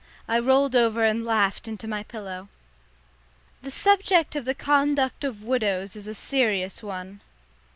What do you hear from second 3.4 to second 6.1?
The subject of the conduct of widows is